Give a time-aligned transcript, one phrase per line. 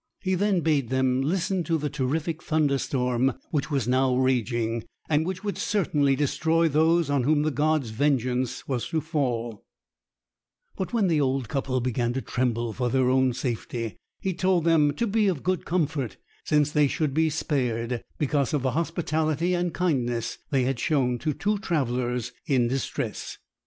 [0.23, 5.43] He then bade them listen to the terrific thunderstorm which was now raging, and which
[5.43, 9.63] would certainly destroy those on whom the gods' vengeance was to fall;
[10.75, 14.91] but when the old couple began to tremble for their own safety, he told them
[14.93, 19.71] to be of good comfort, since they should be spared, because of the hospitality and
[19.71, 23.37] kindness they had shown to two travellers in distress.